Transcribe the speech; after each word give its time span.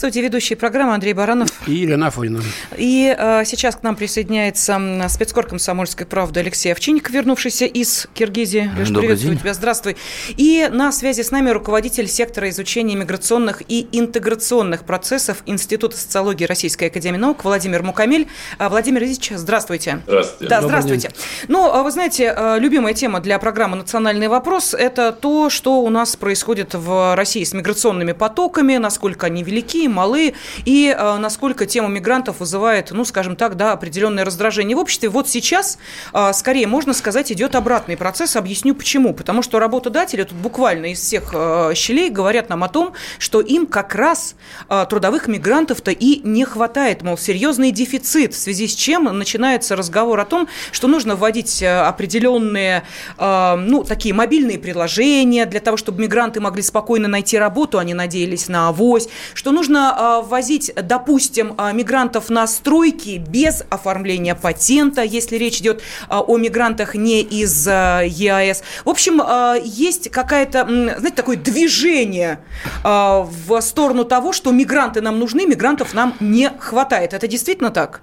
студии 0.00 0.20
ведущий 0.20 0.54
программы 0.54 0.94
Андрей 0.94 1.12
Баранов. 1.12 1.50
И 1.66 1.74
Елена 1.74 2.06
Афонина. 2.06 2.40
И 2.78 3.14
э, 3.14 3.44
сейчас 3.44 3.76
к 3.76 3.82
нам 3.82 3.96
присоединяется 3.96 4.80
спецкор 5.10 5.46
комсомольской 5.46 6.06
правды 6.06 6.40
Алексей 6.40 6.72
Овчинник, 6.72 7.10
вернувшийся 7.10 7.66
из 7.66 8.08
Киргизии. 8.14 8.70
Леш, 8.78 8.88
Добрый 8.88 9.00
приветствую 9.02 9.34
день. 9.34 9.40
тебя. 9.40 9.52
Здравствуй. 9.52 9.98
И 10.38 10.70
на 10.72 10.90
связи 10.90 11.20
с 11.20 11.30
нами 11.30 11.50
руководитель 11.50 12.08
сектора 12.08 12.48
изучения 12.48 12.96
миграционных 12.96 13.62
и 13.68 13.88
интеграционных 13.92 14.84
процессов 14.84 15.42
Института 15.44 15.98
социологии 15.98 16.46
Российской 16.46 16.84
Академии 16.84 17.18
Наук 17.18 17.44
Владимир 17.44 17.82
Мукамель. 17.82 18.26
А, 18.56 18.70
Владимир 18.70 19.02
Ильич, 19.02 19.30
здравствуйте. 19.34 20.00
Здравствуйте. 20.06 20.48
Да, 20.48 20.62
Добрый 20.62 20.80
здравствуйте. 20.80 21.08
День. 21.08 21.46
Ну, 21.48 21.70
а 21.70 21.82
вы 21.82 21.90
знаете, 21.90 22.34
э, 22.34 22.58
любимая 22.58 22.94
тема 22.94 23.20
для 23.20 23.38
программы 23.38 23.76
«Национальный 23.76 24.28
вопрос»– 24.28 24.72
это 24.78 25.12
то, 25.12 25.50
что 25.50 25.82
у 25.82 25.90
нас 25.90 26.16
происходит 26.16 26.72
в 26.72 27.14
России 27.16 27.44
с 27.44 27.52
миграционными 27.52 28.12
потоками, 28.12 28.78
насколько 28.78 29.26
они 29.26 29.42
велики, 29.42 29.89
малы, 29.90 30.34
и 30.64 30.94
э, 30.96 31.16
насколько 31.18 31.66
тема 31.66 31.88
мигрантов 31.88 32.40
вызывает, 32.40 32.90
ну, 32.90 33.04
скажем 33.04 33.36
так, 33.36 33.56
да, 33.56 33.72
определенное 33.72 34.24
раздражение 34.24 34.76
в 34.76 34.80
обществе. 34.80 35.08
Вот 35.08 35.28
сейчас, 35.28 35.78
э, 36.12 36.32
скорее, 36.32 36.66
можно 36.66 36.94
сказать, 36.94 37.32
идет 37.32 37.54
обратный 37.54 37.96
процесс. 37.96 38.36
Объясню 38.36 38.74
почему. 38.74 39.14
Потому 39.14 39.42
что 39.42 39.58
работодатели 39.58 40.22
тут 40.22 40.38
буквально 40.38 40.92
из 40.92 41.00
всех 41.00 41.30
э, 41.32 41.72
щелей 41.74 42.10
говорят 42.10 42.48
нам 42.48 42.64
о 42.64 42.68
том, 42.68 42.92
что 43.18 43.40
им 43.40 43.66
как 43.66 43.94
раз 43.94 44.34
э, 44.68 44.86
трудовых 44.88 45.28
мигрантов-то 45.28 45.90
и 45.90 46.20
не 46.26 46.44
хватает, 46.44 47.02
мол, 47.02 47.18
серьезный 47.18 47.70
дефицит, 47.70 48.34
в 48.34 48.38
связи 48.38 48.66
с 48.66 48.74
чем 48.74 49.04
начинается 49.04 49.76
разговор 49.76 50.20
о 50.20 50.24
том, 50.24 50.48
что 50.72 50.88
нужно 50.88 51.16
вводить 51.16 51.62
э, 51.62 51.80
определенные, 51.80 52.84
э, 53.18 53.54
ну, 53.56 53.84
такие 53.84 54.14
мобильные 54.14 54.58
приложения 54.58 55.46
для 55.46 55.60
того, 55.60 55.76
чтобы 55.76 56.02
мигранты 56.02 56.40
могли 56.40 56.62
спокойно 56.62 57.08
найти 57.08 57.38
работу, 57.38 57.78
они 57.78 57.94
надеялись 57.94 58.48
на 58.48 58.68
авось, 58.68 59.08
что 59.34 59.50
нужно 59.50 59.79
нужно 59.80 60.20
возить, 60.22 60.72
допустим, 60.74 61.54
а, 61.56 61.72
мигрантов 61.72 62.30
на 62.30 62.46
стройки 62.46 63.22
без 63.28 63.64
оформления 63.70 64.34
патента, 64.34 65.02
если 65.02 65.36
речь 65.36 65.60
идет 65.60 65.82
а, 66.08 66.20
о 66.20 66.36
мигрантах 66.38 66.94
не 66.94 67.22
из 67.22 67.66
а, 67.68 68.02
ЕАЭС. 68.02 68.62
В 68.84 68.88
общем, 68.88 69.20
есть 69.64 70.10
какая-то, 70.10 70.64
знаете, 70.64 71.16
такое 71.16 71.36
движение 71.36 72.40
в 72.82 73.60
сторону 73.60 74.04
того, 74.04 74.32
что 74.32 74.50
мигранты 74.52 75.00
нам 75.00 75.18
нужны, 75.18 75.46
мигрантов 75.46 75.94
нам 75.94 76.14
не 76.20 76.50
хватает. 76.58 77.14
Это 77.14 77.26
действительно 77.26 77.70
так? 77.70 78.00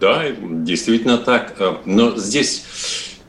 Да, 0.00 0.24
действительно 0.40 1.18
так. 1.18 1.54
Но 1.84 2.16
здесь 2.16 2.64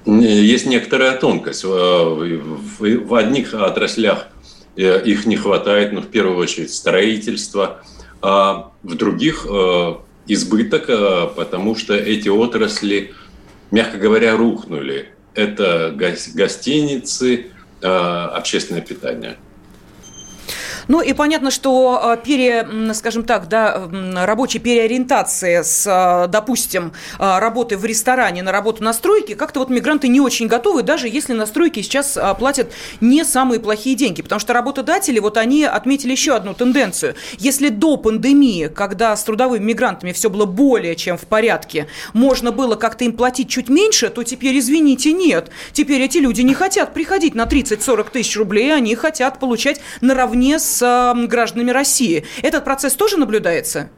есть 0.05 0.65
некоторая 0.65 1.17
тонкость. 1.17 1.63
В 1.63 3.15
одних 3.15 3.53
отраслях 3.53 4.27
их 4.75 5.25
не 5.25 5.35
хватает, 5.35 5.91
но 5.91 6.01
ну, 6.01 6.05
в 6.05 6.09
первую 6.09 6.37
очередь 6.37 6.73
строительство, 6.73 7.83
а 8.21 8.71
в 8.83 8.95
других 8.95 9.45
э, 9.49 9.95
избыток, 10.27 10.85
э, 10.89 11.27
потому 11.35 11.75
что 11.75 11.93
эти 11.93 12.29
отрасли, 12.29 13.13
мягко 13.71 13.97
говоря, 13.97 14.35
рухнули. 14.35 15.09
Это 15.35 15.91
гостиницы, 15.95 17.47
общественное 17.81 18.81
питание. 18.81 19.37
Ну 20.87 21.01
и 21.01 21.13
понятно, 21.13 21.51
что 21.51 21.99
а, 22.01 22.17
пере, 22.17 22.67
скажем 22.93 23.23
так, 23.23 23.47
да, 23.47 23.87
рабочей 24.15 24.59
переориентации 24.59 25.61
с, 25.61 25.85
а, 25.87 26.27
допустим, 26.27 26.93
а, 27.19 27.39
работы 27.39 27.77
в 27.77 27.85
ресторане 27.85 28.43
на 28.43 28.51
работу 28.51 28.83
на 28.83 28.93
стройке, 28.93 29.35
как-то 29.35 29.59
вот 29.59 29.69
мигранты 29.69 30.07
не 30.07 30.19
очень 30.19 30.47
готовы, 30.47 30.83
даже 30.83 31.07
если 31.07 31.33
на 31.33 31.45
стройке 31.45 31.83
сейчас 31.83 32.17
платят 32.37 32.71
не 33.01 33.23
самые 33.23 33.59
плохие 33.59 33.95
деньги. 33.95 34.21
Потому 34.21 34.39
что 34.39 34.53
работодатели, 34.53 35.19
вот 35.19 35.37
они 35.37 35.63
отметили 35.63 36.11
еще 36.11 36.35
одну 36.35 36.53
тенденцию. 36.53 37.15
Если 37.37 37.69
до 37.69 37.97
пандемии, 37.97 38.67
когда 38.67 39.15
с 39.15 39.23
трудовыми 39.23 39.63
мигрантами 39.63 40.11
все 40.11 40.29
было 40.29 40.45
более 40.45 40.95
чем 40.95 41.17
в 41.17 41.25
порядке, 41.25 41.87
можно 42.13 42.51
было 42.51 42.75
как-то 42.75 43.05
им 43.05 43.13
платить 43.13 43.49
чуть 43.49 43.69
меньше, 43.69 44.09
то 44.09 44.23
теперь, 44.23 44.57
извините, 44.59 45.13
нет. 45.13 45.49
Теперь 45.71 46.01
эти 46.01 46.17
люди 46.17 46.41
не 46.41 46.53
хотят 46.53 46.93
приходить 46.93 47.35
на 47.35 47.43
30-40 47.43 48.11
тысяч 48.11 48.35
рублей, 48.37 48.73
они 48.73 48.95
хотят 48.95 49.39
получать 49.39 49.81
наравне 50.01 50.59
с 50.59 50.72
с 50.73 51.13
гражданами 51.27 51.71
России. 51.71 52.25
Этот 52.41 52.63
процесс 52.63 52.93
тоже 52.95 53.17
наблюдается? 53.17 53.89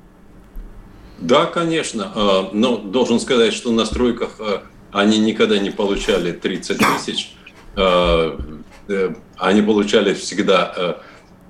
Да, 1.20 1.46
конечно. 1.46 2.12
А, 2.14 2.50
но 2.54 2.78
должен 2.78 3.20
сказать, 3.20 3.54
что 3.54 3.72
на 3.72 3.86
стройках 3.86 4.36
а, 4.40 4.64
они 4.92 5.20
никогда 5.20 5.58
не 5.58 5.72
получали 5.72 6.32
30 6.32 6.78
тысяч. 6.78 7.34
А, 7.76 8.38
э, 8.88 9.14
они 9.38 9.62
получали 9.62 10.14
всегда 10.14 11.02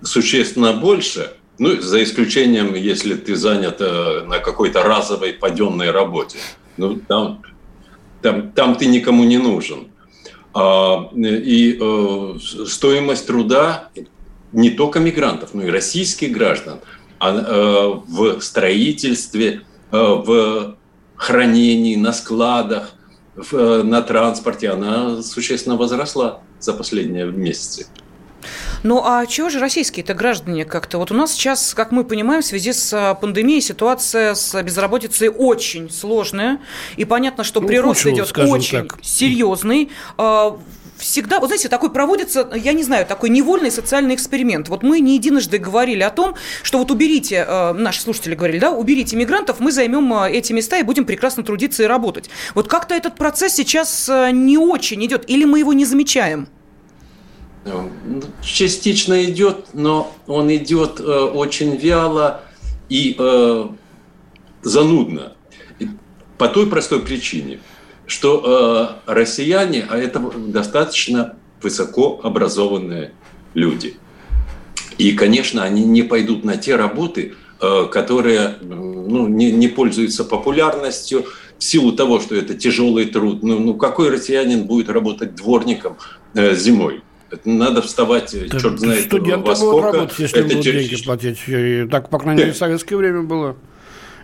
существенно 0.01 0.73
больше. 0.73 1.33
Ну, 1.57 1.79
за 1.81 2.03
исключением, 2.03 2.75
если 2.75 3.15
ты 3.15 3.35
занят 3.35 3.79
на 3.79 4.39
какой-то 4.39 4.83
разовой 4.83 5.33
паденной 5.33 5.91
работе. 5.91 6.37
Ну, 6.77 6.99
там, 7.07 7.43
там, 8.21 8.51
там 8.51 8.75
ты 8.75 8.87
никому 8.87 9.23
не 9.23 9.37
нужен. 9.37 9.87
И 10.53 11.77
э, 11.79 12.33
стоимость 12.65 13.27
труда 13.27 13.89
не 14.55 14.69
только 14.69 14.99
мигрантов, 14.99 15.53
но 15.53 15.63
и 15.63 15.69
российских 15.69 16.31
граждан 16.31 16.79
а, 17.19 17.35
э, 17.35 18.01
в 18.07 18.41
строительстве, 18.41 19.61
э, 19.91 19.97
в 19.97 20.77
хранении, 21.17 21.97
на 21.97 22.13
складах, 22.13 22.93
э, 23.35 23.81
на 23.83 24.01
транспорте, 24.01 24.69
она 24.69 25.21
существенно 25.21 25.75
возросла 25.75 26.39
за 26.59 26.73
последние 26.73 27.25
месяцы. 27.25 27.87
Ну 28.83 29.01
а 29.03 29.25
чего 29.25 29.49
же 29.49 29.59
российские-то 29.59 30.13
граждане 30.13 30.63
как-то? 30.63 30.99
Вот 30.99 31.11
у 31.11 31.15
нас 31.15 31.33
сейчас, 31.33 31.73
как 31.73 31.91
мы 31.91 32.05
понимаем, 32.05 32.41
в 32.41 32.45
связи 32.45 32.71
с 32.71 33.17
пандемией 33.19 33.61
ситуация 33.61 34.35
с 34.35 34.61
безработицей 34.63 35.29
очень 35.29 35.89
сложная. 35.89 36.59
И 36.95 37.03
понятно, 37.03 37.43
что 37.43 37.59
ну, 37.59 37.67
прирост 37.67 38.05
идет 38.05 38.37
очень 38.37 38.87
так. 38.87 38.99
серьезный. 39.01 39.89
Всегда, 40.97 41.39
вот 41.39 41.47
знаете, 41.47 41.67
такой 41.67 41.89
проводится, 41.91 42.49
я 42.55 42.71
не 42.71 42.83
знаю, 42.83 43.05
такой 43.05 43.29
невольный 43.29 43.69
социальный 43.69 44.15
эксперимент. 44.15 44.69
Вот 44.69 44.81
мы 44.81 45.01
не 45.01 45.15
единожды 45.15 45.57
говорили 45.57 46.03
о 46.03 46.09
том, 46.09 46.35
что 46.63 46.77
вот 46.77 46.89
уберите, 46.89 47.45
э, 47.47 47.73
наши 47.73 48.01
слушатели 48.01 48.33
говорили, 48.33 48.59
да, 48.59 48.71
уберите 48.71 49.17
мигрантов, 49.17 49.59
мы 49.59 49.71
займем 49.73 50.13
э, 50.13 50.31
эти 50.31 50.53
места 50.53 50.77
и 50.77 50.83
будем 50.83 51.05
прекрасно 51.05 51.43
трудиться 51.43 51.83
и 51.83 51.85
работать. 51.85 52.29
Вот 52.53 52.69
как-то 52.69 52.95
этот 52.95 53.15
процесс 53.15 53.53
сейчас 53.53 54.07
э, 54.07 54.31
не 54.31 54.57
очень 54.57 55.03
идет, 55.05 55.29
или 55.29 55.43
мы 55.43 55.59
его 55.59 55.73
не 55.73 55.83
замечаем? 55.83 56.47
Ну, 57.65 57.91
частично 58.41 59.25
идет, 59.25 59.73
но 59.73 60.13
он 60.27 60.55
идет 60.55 61.01
очень 61.01 61.75
вяло 61.75 62.41
и 62.89 63.17
занудно. 64.61 65.33
По 66.37 66.47
той 66.47 66.67
простой 66.67 67.01
причине– 67.01 67.59
что 68.07 69.01
э, 69.07 69.11
россияне, 69.11 69.85
а 69.89 69.97
это 69.97 70.19
достаточно 70.19 71.35
высокообразованные 71.61 73.13
люди. 73.53 73.95
И, 74.97 75.13
конечно, 75.13 75.63
они 75.63 75.83
не 75.83 76.03
пойдут 76.03 76.43
на 76.43 76.57
те 76.57 76.75
работы, 76.75 77.33
э, 77.61 77.87
которые 77.91 78.55
ну, 78.61 79.27
не, 79.27 79.51
не 79.51 79.67
пользуются 79.67 80.23
популярностью 80.23 81.25
в 81.57 81.63
силу 81.63 81.91
того, 81.91 82.19
что 82.19 82.35
это 82.35 82.53
тяжелый 82.53 83.05
труд. 83.05 83.43
Ну, 83.43 83.59
ну 83.59 83.73
какой 83.73 84.09
россиянин 84.09 84.65
будет 84.65 84.89
работать 84.89 85.35
дворником 85.35 85.97
э, 86.33 86.55
зимой? 86.55 87.01
Надо 87.43 87.81
вставать, 87.81 88.33
это 88.33 88.59
черт 88.59 88.79
знает, 88.79 89.11
во 89.11 89.55
сколько. 89.55 89.71
будут 89.71 89.93
работать, 89.93 90.19
если 90.19 90.39
это 90.39 90.47
будут 90.47 90.63
деньги 90.63 91.03
платить. 91.03 91.89
Так, 91.89 92.09
по 92.09 92.19
крайней 92.19 92.41
мере, 92.41 92.53
в 92.53 92.57
советское 92.57 92.95
время 92.95 93.23
было. 93.23 93.57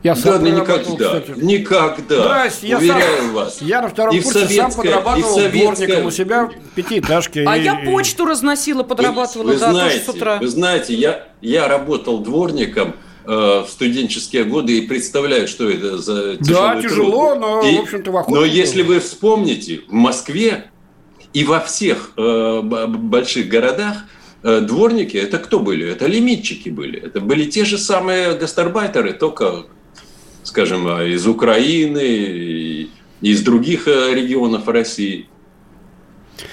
Я 0.03 0.15
сам 0.15 0.43
да, 0.43 0.49
никогда, 0.49 0.79
кстати. 0.79 1.33
никогда, 1.37 2.21
Здрасте, 2.23 2.67
я 2.67 2.77
уверяю 2.79 3.17
сам, 3.17 3.33
вас. 3.33 3.61
Я 3.61 3.81
на 3.83 3.89
втором 3.89 4.15
и 4.15 4.21
курсе 4.21 4.47
сам 4.47 4.71
подрабатывал 4.71 5.35
дворником 5.49 6.05
у 6.05 6.11
себя 6.11 6.45
в 6.47 6.75
пятиэтажке. 6.75 7.45
А 7.47 7.55
и, 7.55 7.63
я 7.63 7.75
почту 7.75 8.25
разносила, 8.25 8.81
подрабатывала, 8.81 9.47
вы, 9.47 9.53
вы 9.53 9.59
да, 9.59 9.71
знаете, 9.71 9.99
тоже 9.99 10.11
с 10.11 10.15
утра. 10.15 10.37
Вы 10.39 10.47
знаете, 10.47 10.95
я, 10.95 11.27
я 11.41 11.67
работал 11.67 12.17
дворником 12.19 12.95
э, 13.25 13.29
в 13.29 13.67
студенческие 13.69 14.43
годы 14.43 14.79
и 14.79 14.87
представляю, 14.87 15.47
что 15.47 15.69
это 15.69 15.99
за 15.99 16.37
тяжелый 16.37 16.75
Да, 16.75 16.81
тяжело, 16.81 17.29
труд. 17.35 17.39
но, 17.39 17.61
и, 17.61 17.77
в 17.77 17.81
общем-то, 17.81 18.11
в 18.11 18.29
Но 18.29 18.43
если 18.43 18.81
вы 18.81 18.99
вспомните, 18.99 19.81
в 19.87 19.93
Москве 19.93 20.71
и 21.33 21.43
во 21.43 21.59
всех 21.59 22.13
э, 22.17 22.61
больших 22.63 23.49
городах 23.49 23.97
э, 24.41 24.61
дворники, 24.61 25.15
это 25.15 25.37
кто 25.37 25.59
были? 25.59 25.87
Это 25.87 26.07
лимитчики 26.07 26.69
были. 26.69 26.99
Это 26.99 27.21
были 27.21 27.45
те 27.45 27.65
же 27.65 27.77
самые 27.77 28.33
гастарбайтеры, 28.33 29.13
только 29.13 29.65
скажем, 30.51 30.85
из 31.01 31.25
Украины, 31.27 32.89
из 33.21 33.41
других 33.41 33.87
регионов 33.87 34.67
России. 34.67 35.29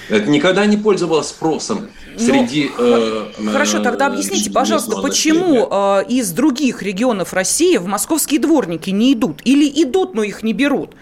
Это 0.08 0.28
никогда 0.30 0.66
не 0.66 0.76
пользовалось 0.76 1.28
спросом 1.28 1.88
среди... 2.18 2.70
Ну, 2.76 2.84
э, 2.84 3.32
хорошо, 3.52 3.80
тогда 3.80 4.06
объясните, 4.06 4.50
пожалуйста, 4.50 4.96
почему 5.00 5.68
э, 5.70 6.04
из 6.08 6.30
других 6.32 6.82
регионов 6.82 7.32
России 7.32 7.76
в 7.76 7.86
московские 7.86 8.40
дворники 8.40 8.90
не 8.90 9.12
идут? 9.12 9.40
Или 9.44 9.68
идут, 9.82 10.14
но 10.14 10.22
их 10.22 10.42
не 10.42 10.52
берут? 10.52 10.94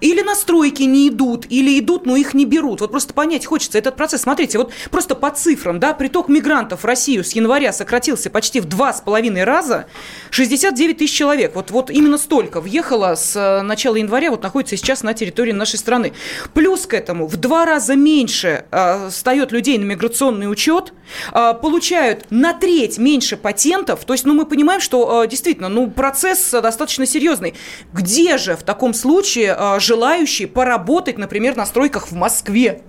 Или 0.00 0.22
на 0.22 0.34
стройки 0.34 0.82
не 0.82 1.08
идут, 1.08 1.46
или 1.48 1.78
идут, 1.78 2.06
но 2.06 2.16
их 2.16 2.34
не 2.34 2.44
берут? 2.44 2.80
Вот 2.80 2.90
просто 2.90 3.14
понять 3.14 3.46
хочется 3.46 3.78
этот 3.78 3.96
процесс. 3.96 4.22
Смотрите, 4.22 4.58
вот 4.58 4.72
просто 4.90 5.14
по 5.14 5.30
цифрам, 5.30 5.78
да, 5.78 5.92
приток 5.92 6.28
мигрантов 6.28 6.82
в 6.82 6.84
Россию 6.84 7.24
с 7.24 7.32
января 7.32 7.72
сократился 7.72 8.30
почти 8.30 8.60
в 8.60 8.64
два 8.66 8.92
с 8.92 9.00
половиной 9.00 9.44
раза. 9.44 9.86
69 10.30 10.98
тысяч 10.98 11.14
человек. 11.14 11.54
Вот, 11.54 11.70
вот 11.70 11.90
именно 11.90 12.18
столько 12.18 12.60
въехало 12.60 13.14
с 13.14 13.36
э, 13.36 13.62
начала 13.62 13.96
января, 13.96 14.30
вот 14.30 14.42
находится 14.42 14.76
сейчас 14.76 15.02
на 15.02 15.14
территории 15.14 15.52
нашей 15.52 15.78
страны. 15.78 16.12
Плюс 16.54 16.86
к 16.86 16.94
этому 16.94 17.26
в 17.26 17.36
два 17.36 17.66
раза 17.66 17.94
меньше 17.96 18.31
э, 18.40 19.08
встает 19.10 19.52
людей 19.52 19.78
на 19.78 19.84
миграционный 19.84 20.50
учет 20.50 20.92
а, 21.32 21.54
получают 21.54 22.26
на 22.30 22.54
треть 22.54 22.98
меньше 22.98 23.36
патентов. 23.36 24.04
То 24.04 24.14
есть, 24.14 24.24
ну, 24.24 24.34
мы 24.34 24.46
понимаем, 24.46 24.80
что 24.80 25.20
а, 25.20 25.26
действительно, 25.26 25.68
ну, 25.68 25.90
процесс 25.90 26.50
достаточно 26.50 27.06
серьезный. 27.06 27.54
Где 27.92 28.38
же 28.38 28.56
в 28.56 28.62
таком 28.62 28.94
случае 28.94 29.54
а, 29.56 29.80
желающие 29.80 30.48
поработать, 30.48 31.18
например, 31.18 31.56
на 31.56 31.66
стройках 31.66 32.08
в 32.08 32.12
Москве? 32.12 32.82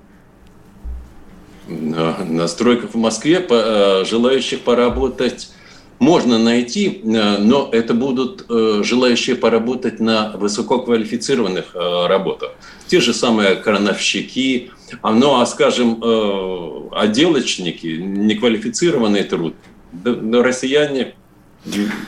На 1.67 2.47
стройках 2.47 2.93
в 2.93 2.97
Москве 2.97 3.39
желающих 4.05 4.61
поработать 4.61 5.51
можно 5.99 6.37
найти, 6.37 7.01
но 7.03 7.69
это 7.71 7.93
будут 7.93 8.45
желающие 8.49 9.35
поработать 9.35 9.99
на 9.99 10.31
высококвалифицированных 10.37 11.75
работах. 11.75 12.51
Те 12.87 12.99
же 12.99 13.13
самые 13.13 13.55
крановщики, 13.55 14.71
а, 15.01 15.11
ну, 15.11 15.39
а, 15.39 15.45
скажем, 15.45 15.99
э, 16.03 16.89
отделочники, 16.91 17.87
неквалифицированный 17.87 19.23
труд, 19.23 19.55
россияне 20.03 21.15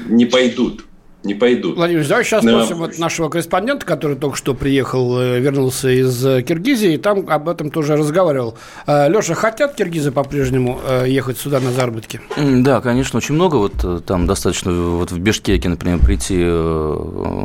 не 0.07 0.25
пойдут 0.25 0.85
не 1.25 1.33
пойдут. 1.33 1.75
Владимир, 1.75 2.07
давай 2.07 2.23
сейчас 2.23 2.43
Но... 2.43 2.63
спросим 2.63 2.77
вот 2.77 2.97
нашего 2.97 3.29
корреспондента, 3.29 3.85
который 3.85 4.15
только 4.15 4.37
что 4.37 4.53
приехал, 4.53 5.19
э, 5.19 5.39
вернулся 5.39 5.89
из 5.89 6.25
э, 6.25 6.41
Киргизии, 6.41 6.93
и 6.93 6.97
там 6.97 7.29
об 7.29 7.49
этом 7.49 7.71
тоже 7.71 7.95
разговаривал. 7.95 8.57
Леша, 8.87 9.33
хотят 9.33 9.75
киргизы 9.75 10.11
по-прежнему 10.11 10.79
ехать 11.05 11.37
сюда 11.37 11.59
на 11.59 11.71
заработки? 11.71 12.21
Да, 12.37 12.81
конечно, 12.81 13.17
очень 13.17 13.35
много. 13.35 13.55
Вот 13.55 14.05
там 14.05 14.27
достаточно 14.27 14.71
вот 14.71 15.11
в 15.11 15.19
Бишкеке, 15.19 15.69
например, 15.69 15.99
прийти 15.99 16.37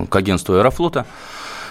к 0.09 0.15
агентству 0.15 0.55
Аэрофлота, 0.55 1.07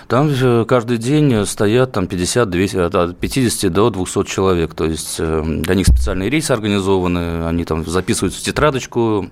там 0.09 0.31
каждый 0.65 0.97
день 0.97 1.45
стоят 1.45 1.91
там 1.91 2.07
50, 2.07 2.49
200, 2.49 2.77
от 2.77 3.19
50 3.19 3.71
до 3.71 3.91
200 3.91 4.23
человек. 4.25 4.73
То 4.73 4.85
есть 4.85 5.17
э, 5.19 5.43
для 5.45 5.75
них 5.75 5.85
специальные 5.85 6.31
рейсы 6.31 6.51
организованы, 6.51 7.45
они 7.45 7.63
там 7.63 7.85
записывают 7.85 8.33
в 8.33 8.41
тетрадочку, 8.41 9.25
э, 9.25 9.29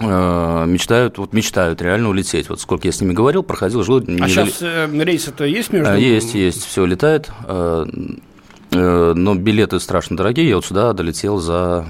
мечтают, 0.00 1.18
вот 1.18 1.32
мечтают 1.32 1.80
реально 1.80 2.08
улететь. 2.08 2.48
Вот 2.48 2.60
сколько 2.60 2.88
я 2.88 2.92
с 2.92 3.00
ними 3.00 3.12
говорил, 3.12 3.42
проходил, 3.42 3.84
жил. 3.84 3.98
А 3.98 4.28
сейчас 4.28 4.58
э, 4.60 4.88
рейсы-то 4.92 5.44
есть 5.44 5.72
между? 5.72 5.94
Есть, 5.94 6.34
есть, 6.34 6.64
все 6.66 6.84
летает. 6.84 7.30
Но 7.46 9.34
билеты 9.36 9.78
страшно 9.78 10.16
дорогие. 10.16 10.48
Я 10.48 10.56
вот 10.56 10.64
сюда 10.64 10.92
долетел 10.92 11.38
за 11.38 11.86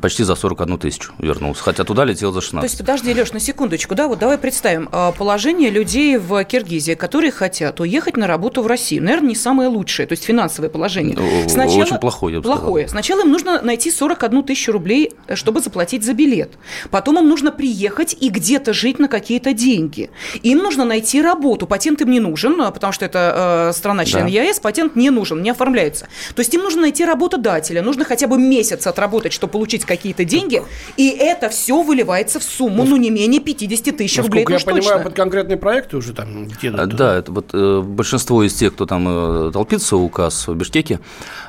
почти 0.00 0.24
за 0.24 0.34
41 0.34 0.78
тысячу 0.78 1.12
вернулся, 1.18 1.62
хотя 1.62 1.84
туда 1.84 2.04
летел 2.04 2.32
за 2.32 2.40
16. 2.40 2.60
То 2.60 2.64
есть, 2.64 2.78
подожди, 2.78 3.14
Леш, 3.14 3.32
на 3.32 3.40
секундочку, 3.40 3.94
да, 3.94 4.08
вот 4.08 4.18
давай 4.18 4.38
представим 4.38 4.88
а, 4.92 5.12
положение 5.12 5.70
людей 5.70 6.16
в 6.16 6.44
Киргизии, 6.44 6.94
которые 6.94 7.30
хотят 7.30 7.80
уехать 7.80 8.16
на 8.16 8.26
работу 8.26 8.62
в 8.62 8.66
Россию. 8.66 9.02
Наверное, 9.04 9.30
не 9.30 9.34
самое 9.34 9.68
лучшее, 9.68 10.06
то 10.06 10.12
есть 10.12 10.24
финансовое 10.24 10.68
положение. 10.68 11.16
Сначала, 11.48 11.82
Очень 11.82 11.98
плохое, 11.98 12.34
я 12.34 12.40
бы 12.40 12.44
Плохое. 12.44 12.88
Сказал. 12.88 13.02
Сначала 13.02 13.20
им 13.22 13.32
нужно 13.32 13.62
найти 13.62 13.90
41 13.90 14.42
тысячу 14.42 14.72
рублей, 14.72 15.12
э, 15.26 15.34
чтобы 15.34 15.60
заплатить 15.60 16.04
за 16.04 16.12
билет. 16.12 16.52
Потом 16.90 17.18
им 17.18 17.28
нужно 17.28 17.52
приехать 17.52 18.16
и 18.18 18.28
где-то 18.28 18.72
жить 18.72 18.98
на 18.98 19.08
какие-то 19.08 19.52
деньги. 19.52 20.10
Им 20.42 20.58
нужно 20.58 20.84
найти 20.84 21.22
работу. 21.22 21.66
Патент 21.66 22.00
им 22.00 22.10
не 22.10 22.20
нужен, 22.20 22.60
а, 22.60 22.70
потому 22.70 22.92
что 22.92 23.04
это 23.04 23.70
э, 23.70 23.76
страна-член 23.76 24.24
да. 24.24 24.28
ЕАЭС, 24.28 24.60
патент 24.60 24.96
не 24.96 25.10
нужен, 25.10 25.42
не 25.42 25.50
оформляется. 25.50 26.08
То 26.34 26.40
есть 26.40 26.52
им 26.54 26.62
нужно 26.62 26.82
найти 26.82 27.04
работодателя, 27.04 27.82
нужно 27.82 28.04
хотя 28.04 28.26
бы 28.26 28.38
месяц 28.38 28.86
отработать 28.86 29.35
чтобы 29.36 29.52
получить 29.52 29.84
какие-то 29.84 30.24
деньги, 30.24 30.62
и 30.96 31.08
это 31.08 31.48
все 31.48 31.82
выливается 31.82 32.40
в 32.40 32.42
сумму, 32.42 32.84
ну, 32.84 32.96
не 32.96 33.10
менее 33.10 33.40
50 33.40 33.96
тысяч 33.96 34.18
рублей. 34.18 34.44
я 34.48 34.58
понимаю, 34.58 34.82
точно. 34.82 34.98
под 34.98 35.14
конкретные 35.14 35.56
проекты 35.56 35.96
уже 35.96 36.12
там 36.12 36.46
где-то. 36.48 36.86
Да, 36.86 37.16
это 37.16 37.30
вот 37.30 37.50
э, 37.52 37.80
большинство 37.82 38.42
из 38.42 38.54
тех, 38.54 38.74
кто 38.74 38.86
там 38.86 39.06
э, 39.08 39.50
толпится 39.52 39.96
у 39.96 40.04
указ 40.04 40.48
в 40.48 40.54
Бишкеке, 40.54 41.00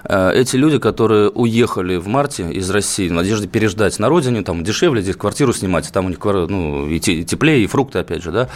э, 0.03 0.31
эти 0.33 0.55
люди, 0.57 0.77
которые 0.77 1.29
уехали 1.29 1.95
в 1.95 2.07
марте 2.07 2.51
из 2.51 2.69
России 2.69 3.07
в 3.07 3.13
надежде 3.13 3.47
переждать 3.47 3.97
на 3.99 4.09
родине, 4.09 4.43
там 4.43 4.63
дешевле 4.63 5.01
здесь 5.01 5.15
квартиру 5.15 5.53
снимать, 5.53 5.91
там 5.91 6.05
у 6.05 6.09
них 6.09 6.19
ну, 6.23 6.87
и 6.87 6.99
теплее, 6.99 7.63
и 7.63 7.67
фрукты, 7.67 7.99
опять 7.99 8.21
же, 8.21 8.31
да. 8.31 8.49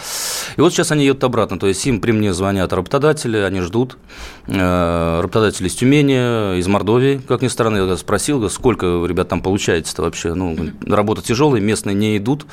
И 0.56 0.60
вот 0.60 0.72
сейчас 0.72 0.92
они 0.92 1.06
едут 1.06 1.24
обратно, 1.24 1.58
то 1.58 1.66
есть 1.66 1.84
им 1.86 2.00
при 2.00 2.12
мне 2.12 2.32
звонят 2.34 2.72
работодатели, 2.72 3.38
они 3.38 3.60
ждут, 3.60 3.96
э, 4.46 5.20
работодатели 5.20 5.68
из 5.68 5.74
Тюмени, 5.74 6.58
из 6.58 6.66
Мордовии, 6.66 7.20
как 7.26 7.42
ни 7.42 7.48
странно, 7.48 7.78
я 7.78 7.96
спросил, 7.96 8.48
сколько 8.50 8.86
ребят 9.06 9.21
ребят 9.22 9.28
там 9.28 9.40
получается-то 9.40 10.02
вообще? 10.02 10.34
Ну, 10.34 10.56
работа 10.86 11.22
тяжелая, 11.22 11.60
местные 11.60 11.94
не 11.94 12.16
идут. 12.16 12.46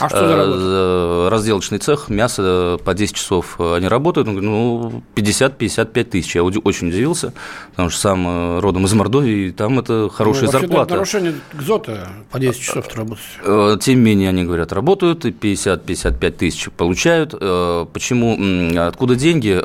А 0.00 0.08
что 0.08 0.28
за 0.28 0.36
работа? 0.36 0.60
Э, 0.60 1.28
разделочный 1.30 1.78
цех, 1.78 2.08
мясо 2.08 2.78
по 2.84 2.94
10 2.94 3.14
часов 3.14 3.60
они 3.60 3.88
работают. 3.88 4.28
Ну, 4.28 5.02
50-55 5.14 6.04
тысяч. 6.04 6.34
Я 6.34 6.44
очень 6.44 6.88
удивился, 6.88 7.32
потому 7.70 7.90
что 7.90 8.00
сам 8.00 8.26
э, 8.26 8.60
родом 8.60 8.84
из 8.84 8.92
Мордовии, 8.94 9.48
и 9.48 9.52
там 9.52 9.78
это 9.78 10.08
хорошая 10.12 10.46
ну, 10.46 10.52
зарплата. 10.52 10.84
Это 10.84 10.94
нарушение 10.94 11.34
ГЗОТа 11.52 12.08
по 12.30 12.38
10 12.38 12.60
часов 12.60 12.86
работать. 12.94 13.24
Э, 13.44 13.76
тем 13.80 13.96
не 13.96 14.02
менее, 14.02 14.28
они 14.28 14.44
говорят, 14.44 14.72
работают, 14.72 15.24
и 15.24 15.30
50-55 15.30 16.30
тысяч 16.32 16.70
получают. 16.70 17.32
Почему? 17.32 18.36
Откуда 18.86 19.16
деньги? 19.16 19.60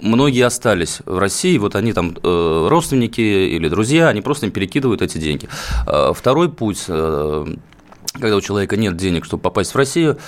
Многие 0.00 0.44
остались 0.44 1.00
в 1.04 1.18
России, 1.18 1.58
вот 1.58 1.74
они 1.76 1.92
там 1.92 2.16
э, 2.22 2.66
родственники 2.68 3.20
или 3.20 3.68
друзья, 3.68 4.08
они 4.08 4.20
просто 4.20 4.46
им 4.46 4.52
перекидывают 4.52 5.02
эти 5.02 5.18
деньги. 5.18 5.48
Э, 5.86 6.12
второй 6.14 6.50
путь, 6.50 6.84
э, 6.88 7.46
когда 8.14 8.36
у 8.36 8.40
человека 8.40 8.76
нет 8.76 8.96
денег, 8.96 9.24
чтобы 9.24 9.42
попасть 9.42 9.72
в 9.72 9.76
Россию, 9.76 10.18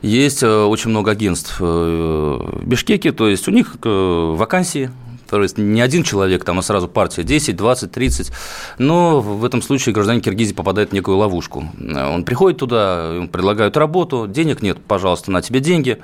есть 0.00 0.44
очень 0.44 0.90
много 0.90 1.10
агентств 1.10 1.58
в 1.58 2.62
Бишкеке, 2.64 3.10
то 3.10 3.28
есть 3.28 3.48
у 3.48 3.50
них 3.50 3.76
вакансии, 3.82 4.92
то 5.28 5.42
есть 5.42 5.58
не 5.58 5.80
один 5.80 6.04
человек, 6.04 6.44
там, 6.44 6.58
а 6.58 6.62
сразу 6.62 6.88
партия 6.88 7.22
10, 7.22 7.56
20, 7.56 7.92
30. 7.92 8.32
Но 8.78 9.20
в 9.20 9.44
этом 9.44 9.60
случае 9.60 9.92
гражданин 9.92 10.20
Киргизии 10.20 10.54
попадает 10.54 10.90
в 10.90 10.92
некую 10.92 11.18
ловушку. 11.18 11.68
Он 11.78 12.24
приходит 12.24 12.58
туда, 12.58 13.12
ему 13.14 13.28
предлагают 13.28 13.76
работу, 13.76 14.26
денег 14.26 14.62
нет, 14.62 14.78
пожалуйста, 14.86 15.30
на 15.30 15.42
тебе 15.42 15.60
деньги. 15.60 15.98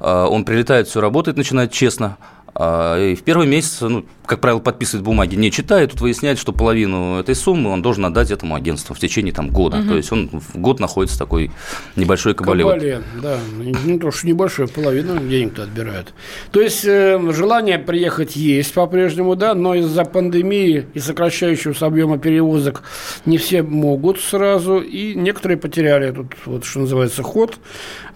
Он 0.00 0.44
прилетает, 0.44 0.88
все 0.88 1.00
работает, 1.00 1.36
начинает 1.36 1.72
честно. 1.72 2.16
А, 2.54 2.98
и 2.98 3.14
в 3.14 3.22
первый 3.22 3.46
месяц, 3.46 3.80
ну, 3.80 4.04
как 4.26 4.40
правило, 4.40 4.58
подписывает 4.58 5.04
бумаги, 5.04 5.36
не 5.36 5.50
читая, 5.50 5.86
тут 5.86 6.00
выясняет, 6.00 6.38
что 6.38 6.52
половину 6.52 7.18
этой 7.18 7.34
суммы 7.34 7.70
он 7.70 7.82
должен 7.82 8.04
отдать 8.04 8.30
этому 8.30 8.54
агентству 8.54 8.94
в 8.94 8.98
течение 8.98 9.32
там, 9.32 9.48
года. 9.48 9.78
Угу. 9.78 9.88
То 9.88 9.96
есть 9.96 10.12
он 10.12 10.28
в 10.28 10.58
год 10.58 10.80
находится 10.80 11.16
в 11.16 11.18
такой 11.18 11.50
небольшой 11.96 12.34
кабале. 12.34 12.64
Кабале, 12.64 13.02
да. 13.22 13.38
Ну, 13.84 13.98
то, 13.98 14.10
что 14.10 14.26
небольшую 14.26 14.68
половину 14.68 15.18
денег-то 15.20 15.64
отбирают. 15.64 16.14
То 16.50 16.60
есть 16.60 16.84
э, 16.84 17.20
желание 17.32 17.78
приехать 17.78 18.36
есть 18.36 18.74
по-прежнему, 18.74 19.34
да, 19.36 19.54
но 19.54 19.74
из-за 19.74 20.04
пандемии 20.04 20.86
и 20.94 20.98
сокращающегося 21.00 21.86
объема 21.86 22.18
перевозок 22.18 22.82
не 23.24 23.38
все 23.38 23.62
могут 23.62 24.20
сразу, 24.20 24.78
и 24.78 25.14
некоторые 25.14 25.58
потеряли 25.58 26.12
тут, 26.12 26.34
вот, 26.44 26.64
что 26.64 26.80
называется, 26.80 27.22
ход. 27.22 27.58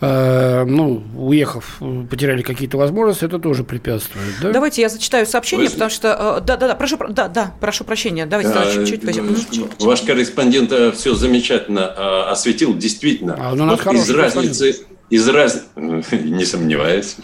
Э, 0.01 0.65
ну, 0.65 1.03
уехав, 1.17 1.81
потеряли 2.11 2.43
какие-то 2.43 2.77
возможности, 2.77 3.25
это 3.25 3.39
тоже 3.39 3.65
препятствует 3.65 4.22
да? 4.41 4.53
Давайте 4.53 4.83
я 4.83 4.89
зачитаю 4.89 5.27
сообщение, 5.27 5.67
Вы... 5.69 5.73
потому 5.73 5.91
что... 5.91 6.39
Э, 6.39 6.45
да, 6.45 6.57
да, 6.57 6.69
да, 6.69 6.75
прошу, 6.75 6.99
да, 7.09 7.29
да, 7.29 7.55
прошу 7.61 7.85
прощения. 7.85 8.27
Давайте 8.27 8.53
а, 8.53 8.73
чуть-чуть. 8.73 9.03
Ваш 9.81 10.03
корреспондент 10.03 10.73
э, 10.73 10.93
все 10.93 11.15
замечательно 11.15 11.95
э, 11.97 12.31
осветил. 12.31 12.75
Действительно, 12.75 13.37
а, 13.39 13.55
ну, 13.55 13.69
вот 13.69 13.87
из 13.95 14.11
разницы... 14.11 14.87
Из 15.11 15.29
раз... 15.29 15.67
Не 15.77 16.45
сомневаюсь. 16.45 17.17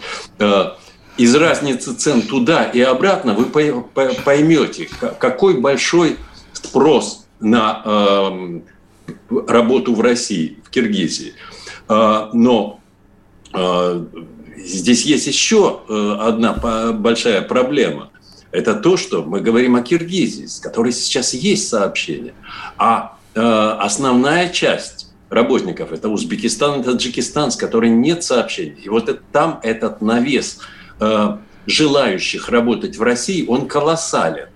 Из 1.17 1.35
разницы 1.35 1.93
цен 1.95 2.21
туда 2.21 2.63
и 2.63 2.79
обратно 2.81 3.33
вы 3.33 3.45
поймете, 3.45 4.87
какой 5.19 5.59
большой 5.59 6.17
спрос 6.53 7.25
на 7.39 7.81
эм, 7.83 8.63
работу 9.29 9.95
в 9.95 10.01
России, 10.01 10.59
в 10.63 10.69
Киргизии. 10.69 11.33
Но 11.87 12.79
Здесь 14.65 15.05
есть 15.05 15.27
еще 15.27 15.81
э, 15.87 16.17
одна 16.19 16.53
большая 16.93 17.41
проблема. 17.41 18.09
Это 18.51 18.75
то, 18.75 18.97
что 18.97 19.23
мы 19.23 19.41
говорим 19.41 19.75
о 19.75 19.81
Киргизии, 19.81 20.45
с 20.45 20.59
которой 20.59 20.91
сейчас 20.91 21.33
есть 21.33 21.69
сообщение. 21.69 22.33
А 22.77 23.17
э, 23.35 23.41
основная 23.41 24.49
часть 24.49 25.11
работников. 25.29 25.91
Это 25.91 26.09
Узбекистан 26.09 26.81
и 26.81 26.83
Таджикистан, 26.83 27.51
с 27.51 27.55
которыми 27.55 27.95
нет 27.95 28.23
сообщений. 28.23 28.81
И 28.83 28.89
вот 28.89 29.21
там 29.31 29.59
этот 29.63 30.01
навес 30.01 30.59
э, 30.99 31.37
желающих 31.65 32.49
работать 32.49 32.97
в 32.97 33.03
России, 33.03 33.45
он 33.47 33.67
колоссален. 33.67 34.47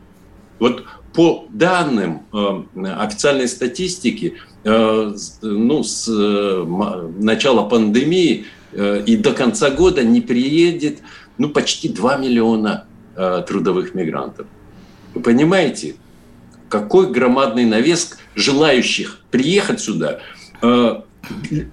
Вот 0.59 0.83
по 1.13 1.45
данным 1.49 2.25
официальной 2.73 3.47
статистики, 3.47 4.37
ну, 4.63 5.83
с 5.83 6.07
начала 6.07 7.69
пандемии 7.69 8.47
и 8.75 9.17
до 9.17 9.33
конца 9.33 9.69
года 9.69 10.03
не 10.03 10.21
приедет 10.21 10.99
ну, 11.37 11.49
почти 11.49 11.89
2 11.89 12.17
миллиона 12.17 12.85
э, 13.15 13.43
трудовых 13.47 13.93
мигрантов. 13.93 14.47
Вы 15.13 15.21
понимаете, 15.21 15.95
какой 16.69 17.11
громадный 17.11 17.65
навес 17.65 18.17
желающих 18.35 19.19
приехать 19.31 19.79
сюда– 19.79 20.19
Э, 20.63 21.01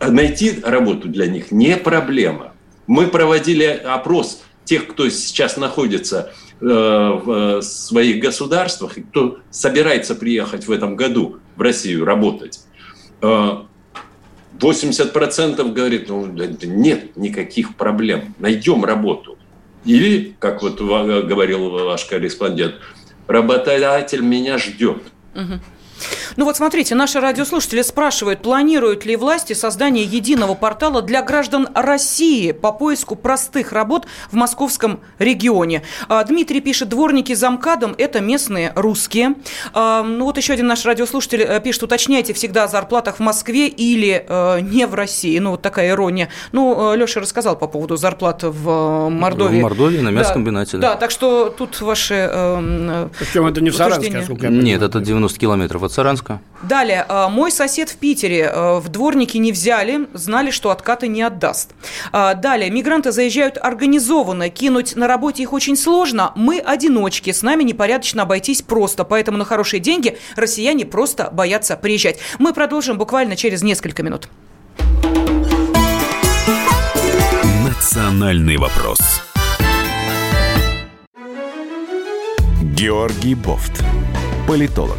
найти 0.00 0.60
работу 0.62 1.08
для 1.08 1.26
них 1.26 1.52
не 1.52 1.76
проблема. 1.76 2.52
Мы 2.86 3.06
проводили 3.06 3.64
опрос 3.64 4.42
тех, 4.64 4.88
кто 4.88 5.08
сейчас 5.08 5.56
находится 5.56 6.32
э, 6.60 6.64
в 6.64 7.62
своих 7.62 8.20
государствах 8.20 8.98
и 8.98 9.02
кто 9.02 9.38
собирается 9.50 10.16
приехать 10.16 10.66
в 10.66 10.72
этом 10.72 10.96
году 10.96 11.38
в 11.56 11.62
Россию 11.62 12.04
работать. 12.04 12.60
80% 14.60 15.60
э, 15.60 15.72
говорит, 15.72 16.08
ну, 16.08 16.26
нет 16.26 17.16
никаких 17.16 17.76
проблем, 17.76 18.34
найдем 18.38 18.84
работу. 18.84 19.38
Или, 19.84 20.34
как 20.38 20.62
вот 20.62 20.80
говорил 20.80 21.70
ваш 21.70 22.04
корреспондент, 22.04 22.74
работодатель 23.26 24.20
меня 24.20 24.58
ждет. 24.58 25.02
Угу. 25.34 25.60
Ну 26.36 26.44
вот 26.44 26.56
смотрите, 26.56 26.94
наши 26.94 27.20
радиослушатели 27.20 27.82
спрашивают, 27.82 28.42
планируют 28.42 29.04
ли 29.04 29.16
власти 29.16 29.52
создание 29.52 30.04
единого 30.04 30.54
портала 30.54 31.02
для 31.02 31.22
граждан 31.22 31.68
России 31.74 32.52
по 32.52 32.72
поиску 32.72 33.16
простых 33.16 33.72
работ 33.72 34.06
в 34.30 34.36
московском 34.36 35.00
регионе. 35.18 35.82
А, 36.08 36.24
Дмитрий 36.24 36.60
пишет, 36.60 36.88
дворники 36.88 37.34
замкадом– 37.34 37.94
это 37.98 38.20
местные 38.20 38.72
русские. 38.74 39.34
А, 39.72 40.02
ну 40.02 40.24
вот 40.24 40.36
еще 40.36 40.52
один 40.52 40.66
наш 40.66 40.84
радиослушатель 40.84 41.42
э, 41.42 41.60
пишет, 41.60 41.82
уточняйте 41.82 42.32
всегда 42.32 42.64
о 42.64 42.68
зарплатах 42.68 43.16
в 43.16 43.20
Москве 43.20 43.68
или 43.68 44.24
э, 44.26 44.60
не 44.60 44.86
в 44.86 44.94
России. 44.94 45.38
Ну 45.38 45.52
вот 45.52 45.62
такая 45.62 45.90
ирония. 45.90 46.28
Ну, 46.52 46.92
э, 46.92 46.96
Леша 46.96 47.20
рассказал 47.20 47.56
по 47.56 47.66
поводу 47.66 47.96
зарплат 47.96 48.42
в 48.42 49.08
Мордовии. 49.08 49.58
В 49.58 49.62
Мордовии 49.62 50.00
на 50.00 50.10
мясокомбинате. 50.10 50.78
Да, 50.78 50.80
да. 50.80 50.94
да, 50.94 51.00
так 51.00 51.10
что 51.10 51.50
тут 51.50 51.80
ваши 51.80 53.10
Причем 53.18 53.46
это 53.46 53.60
не 53.60 53.70
в 53.70 53.76
Саранске, 53.76 54.24
я 54.40 54.48
Нет, 54.48 54.82
это 54.82 55.00
90 55.00 55.38
километров 55.38 55.82
от 55.82 55.89
Саранска. 55.90 56.30
Ульяновска. 56.30 56.40
Далее. 56.62 57.06
Мой 57.30 57.50
сосед 57.50 57.88
в 57.88 57.96
Питере 57.96 58.52
в 58.54 58.88
дворники 58.88 59.38
не 59.38 59.52
взяли, 59.52 60.08
знали, 60.12 60.50
что 60.50 60.70
откаты 60.70 61.08
не 61.08 61.22
отдаст. 61.22 61.70
Далее. 62.12 62.70
Мигранты 62.70 63.12
заезжают 63.12 63.56
организованно. 63.60 64.50
Кинуть 64.50 64.94
на 64.96 65.06
работе 65.06 65.42
их 65.42 65.52
очень 65.52 65.76
сложно. 65.76 66.32
Мы 66.36 66.58
одиночки. 66.58 67.32
С 67.32 67.42
нами 67.42 67.62
непорядочно 67.62 68.22
обойтись 68.22 68.62
просто. 68.62 69.04
Поэтому 69.04 69.38
на 69.38 69.44
хорошие 69.44 69.80
деньги 69.80 70.18
россияне 70.36 70.84
просто 70.84 71.30
боятся 71.32 71.76
приезжать. 71.76 72.18
Мы 72.38 72.52
продолжим 72.52 72.98
буквально 72.98 73.36
через 73.36 73.62
несколько 73.62 74.02
минут. 74.02 74.28
Национальный 77.66 78.58
вопрос. 78.58 78.98
Георгий 82.62 83.34
Бофт. 83.34 83.82
Политолог 84.46 84.98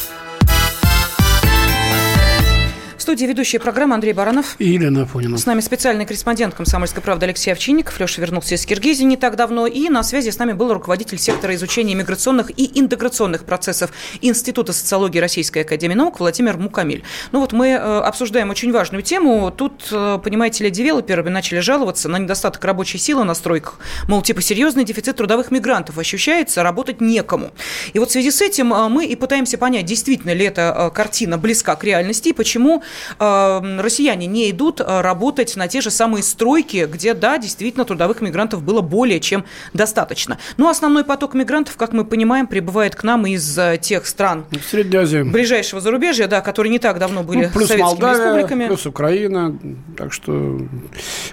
студии 3.11 3.25
ведущая 3.25 3.59
программа 3.59 3.95
Андрей 3.95 4.13
Баранов. 4.13 4.55
И 4.57 4.69
Елена 4.69 5.01
Афонина. 5.01 5.37
С 5.37 5.45
нами 5.45 5.59
специальный 5.59 6.05
корреспондент 6.05 6.55
«Комсомольской 6.55 7.03
правды» 7.03 7.25
Алексей 7.25 7.51
Овчинников. 7.51 7.99
Леша 7.99 8.21
вернулся 8.21 8.55
из 8.55 8.65
Киргизии 8.65 9.03
не 9.03 9.17
так 9.17 9.35
давно. 9.35 9.67
И 9.67 9.89
на 9.89 10.01
связи 10.03 10.29
с 10.29 10.39
нами 10.39 10.53
был 10.53 10.71
руководитель 10.71 11.17
сектора 11.17 11.53
изучения 11.55 11.93
миграционных 11.93 12.57
и 12.57 12.79
интеграционных 12.79 13.43
процессов 13.43 13.91
Института 14.21 14.71
социологии 14.71 15.19
Российской 15.19 15.63
Академии 15.63 15.93
Наук 15.93 16.21
Владимир 16.21 16.55
Мукамиль. 16.55 17.03
Ну 17.33 17.41
вот 17.41 17.51
мы 17.51 17.71
э, 17.71 17.75
обсуждаем 17.75 18.49
очень 18.49 18.71
важную 18.71 19.03
тему. 19.03 19.51
Тут, 19.51 19.89
э, 19.91 20.17
понимаете 20.23 20.63
ли, 20.63 20.69
девелоперы 20.69 21.29
начали 21.29 21.59
жаловаться 21.59 22.07
на 22.07 22.17
недостаток 22.17 22.63
рабочей 22.63 22.97
силы 22.97 23.25
на 23.25 23.33
стройках. 23.33 23.79
Мол, 24.07 24.21
типа 24.21 24.41
серьезный 24.41 24.85
дефицит 24.85 25.17
трудовых 25.17 25.51
мигрантов 25.51 25.97
ощущается, 25.97 26.63
работать 26.63 27.01
некому. 27.01 27.51
И 27.91 27.99
вот 27.99 28.07
в 28.07 28.13
связи 28.13 28.31
с 28.31 28.41
этим 28.41 28.73
э, 28.73 28.87
мы 28.87 29.05
и 29.05 29.17
пытаемся 29.17 29.57
понять, 29.57 29.83
действительно 29.83 30.31
ли 30.31 30.45
эта 30.45 30.89
картина 30.95 31.37
близка 31.37 31.75
к 31.75 31.83
реальности 31.83 32.29
и 32.29 32.33
почему 32.33 32.81
россияне 33.19 34.27
не 34.27 34.49
идут 34.51 34.81
э, 34.81 35.01
работать 35.01 35.55
на 35.55 35.67
те 35.67 35.81
же 35.81 35.91
самые 35.91 36.23
стройки, 36.23 36.87
где, 36.91 37.13
да, 37.13 37.37
действительно, 37.37 37.85
трудовых 37.85 38.21
мигрантов 38.21 38.63
было 38.63 38.81
более 38.81 39.19
чем 39.19 39.45
достаточно. 39.73 40.37
Но 40.57 40.69
основной 40.69 41.03
поток 41.03 41.33
мигрантов, 41.33 41.77
как 41.77 41.93
мы 41.93 42.05
понимаем, 42.05 42.47
прибывает 42.47 42.95
к 42.95 43.03
нам 43.03 43.25
из 43.25 43.57
э, 43.57 43.77
тех 43.81 44.05
стран 44.05 44.45
Средней 44.69 44.97
Азии. 44.97 45.23
ближайшего 45.23 45.81
зарубежья, 45.81 46.27
да, 46.27 46.41
которые 46.41 46.71
не 46.71 46.79
так 46.79 46.99
давно 46.99 47.23
были 47.23 47.45
ну, 47.45 47.51
плюс 47.51 47.67
советскими 47.67 48.01
Молдавия, 48.01 48.25
республиками. 48.25 48.67
Плюс 48.67 48.85
Украина. 48.85 49.59
Так 49.97 50.13
что 50.13 50.61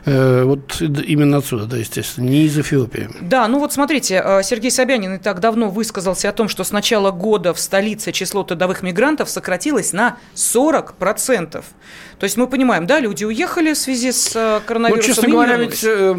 э, 0.04 0.42
вот 0.44 0.80
именно 0.80 1.38
отсюда, 1.38 1.66
да, 1.66 1.76
естественно, 1.76 2.26
не 2.26 2.44
из 2.44 2.58
Эфиопии. 2.58 3.10
Да, 3.20 3.46
ну 3.48 3.58
вот 3.58 3.72
смотрите, 3.72 4.22
э, 4.24 4.42
Сергей 4.42 4.70
Собянин 4.70 5.12
не 5.12 5.18
так 5.18 5.40
давно 5.40 5.68
высказался 5.68 6.28
о 6.28 6.32
том, 6.32 6.48
что 6.48 6.64
с 6.64 6.72
начала 6.72 7.10
года 7.10 7.54
в 7.54 7.60
столице 7.60 8.12
число 8.12 8.42
трудовых 8.42 8.82
мигрантов 8.82 9.30
сократилось 9.30 9.92
на 9.92 10.16
40%. 10.34 11.57
То 12.18 12.24
есть 12.24 12.36
мы 12.36 12.46
понимаем, 12.46 12.86
да, 12.86 13.00
люди 13.00 13.24
уехали 13.24 13.72
в 13.72 13.78
связи 13.78 14.12
с 14.12 14.34
э, 14.34 14.60
коронавирусом. 14.66 15.08
Ну, 15.08 15.14
честно 15.14 15.30
говоря, 15.30 15.56
ведь 15.56 15.84
э, 15.84 16.14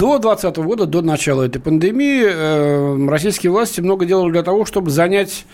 до 0.00 0.18
2020 0.18 0.56
года, 0.64 0.86
до 0.86 1.02
начала 1.02 1.42
этой 1.42 1.60
пандемии, 1.60 2.24
э, 2.24 3.06
российские 3.06 3.52
власти 3.52 3.82
много 3.82 4.06
делали 4.06 4.32
для 4.32 4.42
того, 4.42 4.64
чтобы 4.64 4.90
занять 4.90 5.44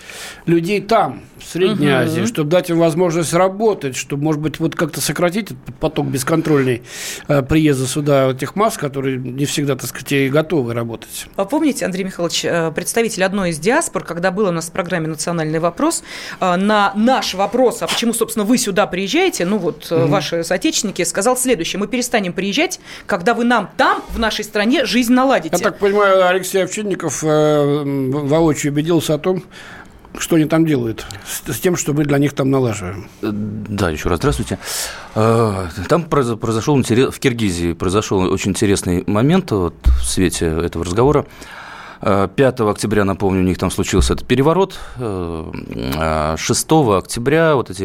людей 0.46 0.80
там, 0.80 1.22
в 1.36 1.44
Средней 1.44 1.88
угу. 1.88 1.96
Азии, 1.96 2.24
чтобы 2.26 2.50
дать 2.50 2.70
им 2.70 2.78
возможность 2.78 3.34
работать, 3.34 3.96
чтобы, 3.96 4.22
может 4.22 4.40
быть, 4.40 4.60
вот 4.60 4.76
как-то 4.76 5.00
сократить 5.00 5.46
этот 5.46 5.74
поток 5.80 6.06
бесконтрольный 6.06 6.82
э, 7.26 7.42
приезда 7.42 7.88
сюда 7.88 8.30
этих 8.30 8.54
масс, 8.54 8.76
которые 8.76 9.18
не 9.18 9.46
всегда, 9.46 9.74
так 9.74 9.86
сказать, 9.88 10.12
и 10.12 10.28
готовы 10.28 10.74
работать. 10.74 11.26
А 11.34 11.44
помните, 11.44 11.84
Андрей 11.84 12.04
Михайлович, 12.04 12.44
э, 12.44 12.70
представитель 12.70 13.24
одной 13.24 13.50
из 13.50 13.58
диаспор, 13.58 14.04
когда 14.04 14.30
был 14.30 14.46
у 14.46 14.52
нас 14.52 14.68
в 14.68 14.72
программе 14.72 15.08
«Национальный 15.08 15.58
вопрос», 15.58 16.04
на 16.40 16.92
наш 16.94 17.34
вопрос, 17.34 17.82
а 17.82 17.88
почему, 17.88 18.12
собственно, 18.12 18.44
вы 18.44 18.58
сюда 18.58 18.86
приезжаете, 18.86 19.44
ну 19.44 19.58
вот 19.58 19.90
угу. 19.90 20.06
ваши 20.06 20.44
соотечественники, 20.44 21.02
сказал 21.02 21.36
следующее, 21.36 21.80
мы 21.80 21.88
перестанем 21.88 22.32
приезжать, 22.32 22.78
когда 23.06 23.34
вы 23.34 23.44
нам 23.44 23.70
там, 23.76 24.02
в 24.10 24.18
нашей 24.18 24.35
стране, 24.44 24.84
жизнь 24.84 25.12
наладите. 25.12 25.56
Я 25.56 25.62
так 25.62 25.78
понимаю, 25.78 26.26
Алексей 26.26 26.62
Овчинников 26.62 27.22
воочию 27.22 28.72
убедился 28.72 29.14
о 29.14 29.18
том, 29.18 29.42
что 30.18 30.36
они 30.36 30.46
там 30.46 30.66
делают 30.66 31.06
с, 31.26 31.52
с 31.52 31.60
тем, 31.60 31.76
что 31.76 31.92
мы 31.92 32.04
для 32.04 32.18
них 32.18 32.32
там 32.32 32.50
налаживаем? 32.50 33.08
Да, 33.22 33.90
еще 33.90 34.08
раз 34.08 34.18
здравствуйте. 34.18 34.58
Э, 35.14 35.68
там 35.88 36.04
произошел 36.04 36.76
в 36.76 37.18
Киргизии 37.18 37.72
произошел 37.72 38.20
очень 38.20 38.52
интересный 38.52 39.04
момент 39.06 39.50
вот, 39.50 39.74
в 39.84 40.04
свете 40.04 40.46
этого 40.46 40.84
разговора. 40.84 41.26
5 42.00 42.60
э, 42.60 42.70
октября, 42.70 43.04
напомню, 43.04 43.40
у 43.40 43.44
них 43.44 43.58
там 43.58 43.70
случился 43.70 44.14
этот 44.14 44.26
переворот. 44.26 44.78
6 44.96 45.00
э, 45.00 46.96
октября 46.96 47.54
вот 47.54 47.70
эти 47.70 47.82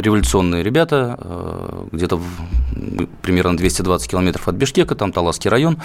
революционные 0.00 0.62
ребята, 0.62 1.18
где-то 1.92 2.20
примерно 3.22 3.56
220 3.56 4.10
километров 4.10 4.48
от 4.48 4.54
Бишкека, 4.54 4.94
там 4.94 5.12
Таласский 5.12 5.50
район, 5.50 5.78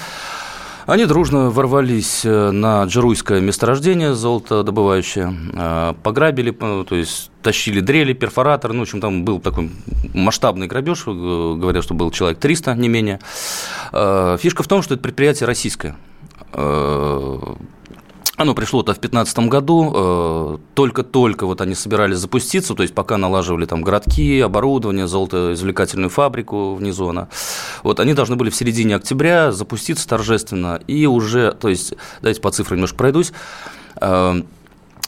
они 0.85 1.05
дружно 1.05 1.49
ворвались 1.49 2.23
э, 2.25 2.51
на 2.51 2.83
джеруйское 2.83 3.41
месторождение 3.41 4.13
золотодобывающее, 4.13 5.35
э, 5.53 5.93
пограбили, 6.03 6.51
то 6.51 6.95
есть 6.95 7.31
тащили 7.41 7.79
дрели, 7.79 8.13
перфоратор, 8.13 8.71
ну, 8.71 8.79
в 8.79 8.81
общем, 8.83 9.01
там 9.01 9.25
был 9.25 9.39
такой 9.39 9.71
масштабный 10.13 10.67
грабеж, 10.67 11.05
э, 11.07 11.11
говорят, 11.11 11.83
что 11.83 11.95
был 11.95 12.11
человек 12.11 12.39
300, 12.39 12.75
не 12.75 12.87
менее. 12.87 13.19
Фишка 13.91 14.61
в 14.61 14.67
том, 14.67 14.83
что 14.83 14.93
это 14.93 15.01
предприятие 15.01 15.47
российское. 15.47 15.95
Оно 18.37 18.53
пришло-то 18.53 18.93
в 18.93 18.99
2015 18.99 19.47
году, 19.47 19.91
э, 19.95 20.57
только-только 20.73 21.45
вот 21.45 21.61
они 21.61 21.73
собирались 21.73 22.17
запуститься, 22.17 22.73
то 22.73 22.83
есть 22.83 22.93
пока 22.93 23.17
налаживали 23.17 23.65
там 23.65 23.81
городки, 23.81 24.41
оборудование, 24.41 25.07
золотоизвлекательную 25.07 26.09
фабрику 26.09 26.75
внизу 26.75 27.07
она. 27.07 27.29
Вот 27.81 28.01
они 28.01 28.13
должны 28.13 28.35
были 28.35 28.49
в 28.49 28.55
середине 28.55 28.97
октября 28.97 29.53
запуститься 29.53 30.05
торжественно, 30.07 30.81
и 30.85 31.05
уже, 31.05 31.53
то 31.53 31.69
есть, 31.69 31.93
давайте 32.21 32.41
по 32.41 32.51
цифрам 32.51 32.77
немножко 32.77 32.97
пройдусь, 32.97 33.31
э, 34.01 34.41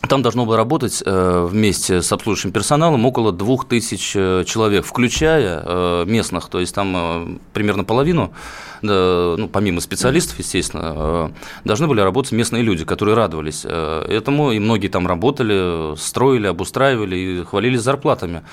там 0.07 0.21
должно 0.21 0.45
было 0.45 0.57
работать 0.57 1.03
э, 1.05 1.47
вместе 1.49 2.01
с 2.01 2.11
обслуживающим 2.11 2.51
персоналом 2.51 3.05
около 3.05 3.31
2000 3.31 4.43
человек, 4.45 4.85
включая 4.85 6.05
местных, 6.05 6.49
то 6.49 6.59
есть 6.59 6.73
там 6.73 7.39
примерно 7.53 7.83
половину 7.83 8.31
ну, 8.81 9.49
помимо 9.51 9.81
специалистов, 9.81 10.37
естественно, 10.39 10.93
э, 10.95 11.29
должны 11.65 11.87
были 11.87 12.01
работать 12.01 12.31
местные 12.31 12.63
люди, 12.63 12.85
которые 12.85 13.15
радовались 13.15 13.65
э, 13.65 14.05
этому, 14.09 14.51
и 14.51 14.59
многие 14.59 14.87
там 14.87 15.07
работали, 15.07 15.95
строили, 15.97 16.47
обустраивали 16.47 17.15
и 17.15 17.43
хвалились 17.43 17.81
зарплатами 17.81 18.43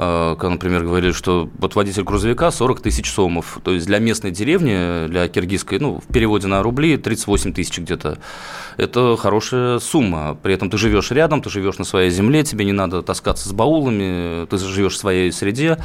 э, 0.00 0.36
как, 0.38 0.50
например, 0.50 0.82
говорили, 0.82 1.12
что 1.12 1.50
вот 1.58 1.74
водитель 1.74 2.02
грузовика 2.02 2.50
40 2.50 2.80
тысяч 2.80 3.10
сомов. 3.10 3.58
То 3.62 3.72
есть 3.72 3.86
для 3.86 3.98
местной 3.98 4.30
деревни, 4.30 5.06
для 5.08 5.28
киргизской, 5.28 5.78
ну, 5.78 6.00
в 6.00 6.12
переводе 6.12 6.46
на 6.46 6.62
рубли 6.62 6.96
38 6.96 7.52
тысяч 7.52 7.78
где-то. 7.78 8.18
Это 8.78 9.16
хорошая 9.16 9.78
сумма. 9.78 10.38
При 10.42 10.54
этом 10.54 10.70
ты 10.70 10.78
живешь 10.78 11.10
рядом, 11.10 11.42
ты 11.42 11.50
живешь 11.50 11.78
на 11.78 11.84
своей 11.84 12.10
земле, 12.10 12.42
тебе 12.42 12.64
не 12.64 12.72
надо 12.72 13.02
таскаться 13.02 13.48
с 13.48 13.52
баулами, 13.52 14.46
ты 14.46 14.56
живешь 14.56 14.94
в 14.94 14.98
своей 14.98 15.30
среде. 15.32 15.78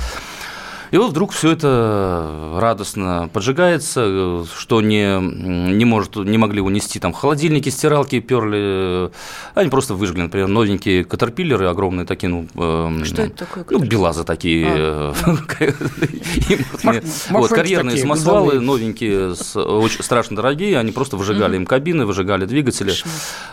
И 0.96 0.98
вот 0.98 1.10
вдруг 1.10 1.34
все 1.34 1.52
это 1.52 2.56
радостно 2.56 3.30
поджигается, 3.34 4.46
что 4.58 4.80
не, 4.80 5.20
не, 5.20 5.84
может, 5.84 6.16
не 6.16 6.38
могли 6.38 6.62
унести 6.62 7.02
там 7.02 7.12
холодильники, 7.12 7.68
стиралки 7.68 8.22
перли. 8.22 9.12
Они 9.56 9.70
просто 9.70 9.94
выжгли, 9.94 10.22
например, 10.22 10.48
новенькие 10.48 11.04
катерпиллеры 11.04 11.68
огромные 11.68 12.06
такие, 12.06 12.30
ну... 12.30 12.48
Э, 12.56 13.04
что 13.04 13.24
это 13.24 13.46
такое? 13.46 13.66
Ну, 13.72 13.80
белазы 13.80 14.24
такие. 14.24 14.68
А. 14.70 15.14
Вот, 17.30 17.50
карьерные 17.50 17.98
самосвалы 17.98 18.62
новенькие, 18.62 19.32
очень 19.32 20.02
страшно 20.02 20.38
дорогие, 20.38 20.80
они 20.80 20.94
просто 20.94 21.18
выжигали 21.18 21.58
им 21.58 21.66
кабины, 21.66 22.06
выжигали 22.06 22.46
двигатели, 22.46 22.94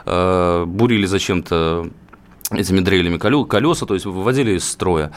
э, 0.06 0.64
бурили 0.64 1.06
зачем-то 1.06 1.90
этими 2.52 2.80
дрелями 2.80 3.18
колеса, 3.18 3.86
то 3.86 3.94
есть 3.94 4.06
выводили 4.06 4.56
из 4.56 4.64
строя. 4.68 5.12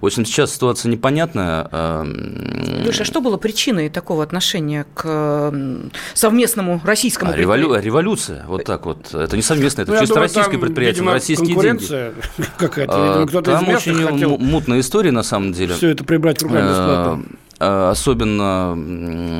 В 0.00 0.06
общем, 0.06 0.24
сейчас 0.24 0.54
ситуация 0.54 0.90
непонятная. 0.90 1.68
Эм, 1.70 2.82
Леша, 2.84 3.02
а 3.02 3.04
что 3.04 3.20
было 3.20 3.36
причиной 3.36 3.88
такого 3.88 4.22
отношения 4.22 4.86
к 4.94 5.52
совместному 6.14 6.80
российскому 6.84 7.32
а, 7.32 7.36
револю... 7.36 7.74
Революция, 7.74 8.44
вот 8.46 8.64
так 8.64 8.86
вот. 8.86 9.14
Это 9.14 9.36
не 9.36 9.42
совместное, 9.42 9.84
это 9.84 9.92
ну, 9.92 10.00
чисто 10.00 10.14
думаю, 10.14 10.28
российское 10.28 10.52
там, 10.52 10.60
предприятие, 10.60 11.00
видимо, 11.00 11.12
российские 11.12 11.60
деньги. 11.60 12.12
какая-то, 12.58 13.06
видимо, 13.06 13.26
кто-то 13.26 13.52
Там 13.52 13.68
очень 13.68 13.94
хотел 13.94 14.38
мутная 14.38 14.80
история, 14.80 15.10
на 15.10 15.22
самом 15.22 15.52
деле. 15.52 15.74
Все 15.74 15.90
это 15.90 16.04
прибрать 16.04 16.42
руками 16.42 16.68
бесплатно. 16.68 17.24
Особенно, 17.58 18.76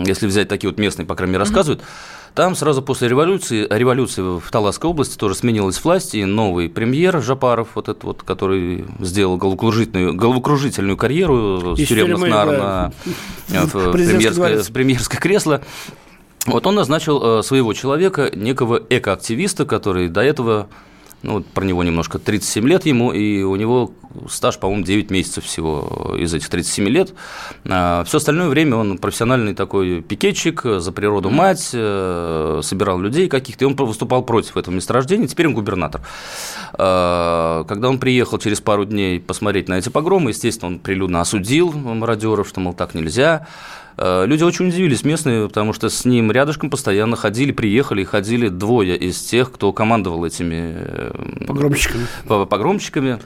если 0.06 0.26
взять 0.26 0.48
такие 0.48 0.70
вот 0.70 0.78
местные, 0.78 1.06
по 1.06 1.14
крайней 1.14 1.32
мере, 1.32 1.44
рассказывают, 1.44 1.80
mm-hmm 1.80 2.18
там 2.38 2.54
сразу 2.54 2.82
после 2.82 3.08
революции, 3.08 3.66
революции 3.68 4.22
в 4.22 4.48
Таласской 4.52 4.88
области 4.88 5.18
тоже 5.18 5.34
сменилась 5.34 5.82
власть, 5.82 6.14
и 6.14 6.25
новый 6.25 6.68
премьер 6.68 7.20
Жапаров, 7.20 7.70
вот 7.75 7.88
этот 7.88 8.04
вот, 8.04 8.22
который 8.22 8.84
сделал 9.00 9.37
головокружительную, 9.37 10.14
головокружительную 10.14 10.96
карьеру 10.96 11.75
с 11.75 11.84
тюремных 11.84 12.30
нар 12.30 12.46
на 12.46 12.92
премьерское, 13.48 14.62
премьерское 14.72 15.20
кресло, 15.20 15.62
вот 16.46 16.64
он 16.64 16.76
назначил 16.76 17.40
э, 17.40 17.42
своего 17.42 17.72
человека, 17.72 18.30
некого 18.32 18.80
экоактивиста, 18.88 19.66
который 19.66 20.08
до 20.08 20.20
этого 20.20 20.68
ну, 21.22 21.34
вот 21.34 21.46
про 21.46 21.64
него 21.64 21.82
немножко, 21.82 22.18
37 22.18 22.68
лет 22.68 22.87
ему, 22.87 23.12
и 23.12 23.42
у 23.42 23.56
него 23.56 23.92
стаж, 24.28 24.58
по-моему, 24.58 24.84
9 24.84 25.10
месяцев 25.10 25.44
всего 25.44 26.14
из 26.16 26.32
этих 26.32 26.48
37 26.48 26.88
лет. 26.88 27.14
А 27.64 28.04
все 28.04 28.18
остальное 28.18 28.48
время 28.48 28.76
он 28.76 28.98
профессиональный 28.98 29.54
такой 29.54 30.00
пикетчик, 30.00 30.62
за 30.64 30.92
природу 30.92 31.30
мать, 31.30 31.70
э, 31.72 32.60
собирал 32.62 33.00
людей 33.00 33.28
каких-то, 33.28 33.64
и 33.64 33.68
он 33.68 33.75
выступал 33.75 34.22
против 34.22 34.56
этого 34.56 34.75
месторождения, 34.75 35.26
теперь 35.26 35.48
он 35.48 35.54
губернатор. 35.54 36.02
А, 36.74 37.64
когда 37.64 37.88
он 37.88 37.98
приехал 37.98 38.38
через 38.38 38.61
пару 38.61 38.85
дней 38.85 39.20
посмотреть 39.20 39.68
на 39.68 39.74
эти 39.74 39.88
погромы, 39.88 40.31
естественно, 40.31 40.72
он 40.72 40.78
прилюдно 40.78 41.20
осудил 41.20 41.72
мародеров, 41.72 42.48
что, 42.48 42.61
мол, 42.61 42.74
так 42.74 42.94
нельзя, 42.94 43.46
Э, 43.48 43.88
люди 44.00 44.42
очень 44.44 44.68
удивились 44.68 45.04
местные, 45.04 45.48
потому 45.48 45.72
что 45.72 45.88
с 45.88 46.04
ним 46.04 46.30
рядышком 46.30 46.70
постоянно 46.70 47.16
ходили, 47.16 47.52
приехали 47.52 48.02
и 48.02 48.04
ходили 48.04 48.48
двое 48.48 48.96
из 48.96 49.20
тех, 49.20 49.50
кто 49.52 49.72
командовал 49.72 50.24
этими 50.24 50.74
э, 50.76 51.44
погромщиками. 51.46 52.06
погромщиками. 52.26 53.18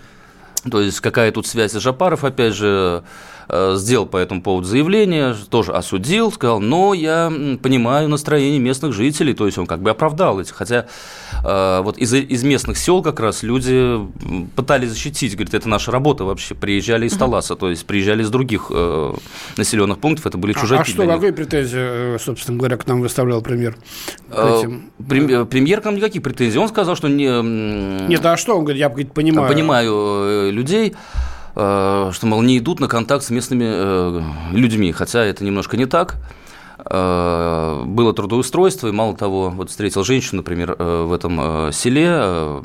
То 0.71 0.81
есть 0.81 1.01
какая 1.01 1.33
тут 1.33 1.47
связь? 1.47 1.73
Жапаров, 1.73 2.25
опять 2.25 2.55
же, 2.55 2.67
Э, 2.67 3.03
сделал 3.49 4.07
по 4.07 4.17
этому 4.17 4.43
поводу 4.43 4.67
заявление, 4.67 5.35
тоже 5.51 5.73
осудил, 5.73 6.33
сказал, 6.33 6.61
но 6.61 6.95
я 6.95 7.33
понимаю 7.63 8.09
настроение 8.09 8.59
местных 8.59 8.93
жителей, 8.93 9.35
то 9.35 9.47
есть 9.47 9.59
он 9.59 9.67
как 9.67 9.83
бы 9.83 9.91
оправдал 9.91 10.41
этих, 10.41 10.55
хотя 10.55 10.87
э, 11.45 11.81
вот 11.83 11.99
из, 11.99 12.13
из 12.15 12.43
местных 12.45 12.79
сел 12.79 13.03
как 13.03 13.21
раз 13.21 13.43
люди 13.43 13.99
пытались 14.57 14.91
защитить, 14.91 15.35
говорит, 15.35 15.55
это 15.55 15.69
наша 15.69 15.91
работа 15.91 16.25
вообще, 16.25 16.55
приезжали 16.55 17.07
из 17.07 17.17
Таласа, 17.17 17.57
то 17.57 17.71
есть 17.71 17.87
приезжали 17.87 18.23
из 18.23 18.31
других 18.31 18.67
э, 18.71 19.15
населенных 19.57 19.99
пунктов, 19.99 20.27
это 20.27 20.39
были 20.39 20.53
чужаки. 20.53 20.79
А, 20.79 20.83
а 20.83 20.85
что, 20.85 21.07
какие 21.07 21.31
претензии, 21.31 22.19
собственно 22.19 22.59
говоря, 22.59 22.77
к 22.77 22.87
нам 22.87 23.01
выставлял 23.01 23.43
премьер? 23.43 23.77
Премьер 24.29 25.81
к 25.81 25.85
нам 25.85 25.97
никаких 25.97 26.23
претензий, 26.23 26.59
он 26.59 26.69
сказал, 26.69 26.97
что 26.97 27.09
не... 27.09 28.09
Нет, 28.09 28.25
а 28.25 28.37
что 28.37 28.57
он 28.57 28.65
говорит, 28.65 28.81
я 28.81 28.89
говорит, 28.89 29.13
понимаю. 29.13 29.49
Понимаю 29.49 30.53
людей, 30.53 30.95
Э, 30.95 31.32
что, 31.55 32.21
мол, 32.23 32.43
не 32.43 32.59
идут 32.59 32.81
на 32.81 32.89
контакт 32.89 33.25
с 33.25 33.31
местными 33.31 33.67
э, 33.67 34.23
людьми, 34.53 34.93
хотя 34.93 35.25
это 35.25 35.45
немножко 35.45 35.77
не 35.77 35.85
так. 35.85 36.17
Э, 36.85 37.83
было 37.85 38.15
трудоустройство, 38.15 38.89
и 38.89 38.93
мало 38.93 39.15
того, 39.15 39.51
вот 39.51 39.69
встретил 39.69 40.03
женщину, 40.03 40.39
например, 40.39 40.75
в 40.79 41.13
этом 41.13 41.71
селе, 41.73 42.63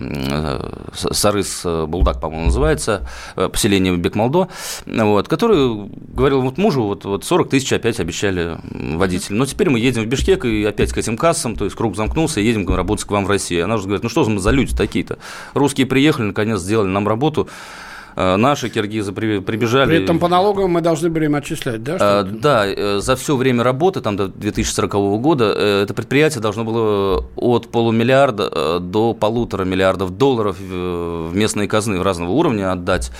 Сарыс 0.94 1.66
Булдак, 1.66 2.22
по-моему, 2.22 2.46
называется, 2.46 3.08
поселение 3.36 3.96
Бекмалдо, 3.98 4.48
вот, 4.86 5.28
который 5.28 5.90
говорил 6.14 6.42
вот 6.42 6.58
мужу, 6.58 6.84
вот, 6.84 7.04
вот 7.04 7.26
40 7.26 7.50
тысяч 7.50 7.74
опять 7.74 8.00
обещали 8.00 8.58
водителю, 8.96 9.38
но 9.38 9.46
теперь 9.46 9.70
мы 9.70 9.80
едем 9.80 10.04
в 10.04 10.06
Бишкек 10.06 10.46
и 10.46 10.64
опять 10.64 10.94
к 10.94 10.98
этим 10.98 11.18
кассам, 11.18 11.58
то 11.58 11.66
есть 11.66 11.76
круг 11.76 11.98
замкнулся, 11.98 12.40
и 12.40 12.46
едем 12.46 12.68
работать 12.74 13.06
к 13.06 13.12
вам 13.12 13.26
в 13.26 13.30
Россию. 13.30 13.66
Она 13.66 13.78
же 13.78 13.84
говорит, 13.84 14.04
ну 14.04 14.10
что 14.10 14.24
за 14.24 14.52
люди 14.52 14.74
такие-то? 14.74 15.18
Русские 15.54 15.88
приехали, 15.88 16.28
наконец 16.28 16.62
сделали 16.62 16.88
нам 16.88 17.08
работу, 17.08 17.50
Э, 17.50 17.97
наши 18.18 18.70
киргизы 18.70 19.12
прибежали. 19.14 19.90
При 19.90 20.04
этом 20.04 20.20
по 20.20 20.28
налогам 20.28 20.72
мы 20.72 20.82
должны 20.82 21.10
были 21.10 21.26
им 21.26 21.36
отчислять, 21.36 21.84
да? 21.84 21.98
А, 22.00 22.24
да, 22.24 22.66
э, 22.66 23.00
за 23.00 23.16
все 23.16 23.36
время 23.36 23.64
работы, 23.64 24.02
там 24.02 24.18
до 24.18 24.28
2040 24.28 24.94
года, 25.20 25.52
это 25.52 25.94
предприятие 25.94 26.42
должно 26.42 26.64
было 26.64 27.24
от 27.36 27.70
полумиллиарда 27.70 28.80
до 28.80 29.14
полутора 29.14 29.66
миллиардов 29.66 30.18
долларов 30.18 30.58
в 30.60 31.32
местные 31.34 31.68
казны 31.68 32.02
разного 32.02 32.32
уровня 32.32 32.72
отдать. 32.72 33.12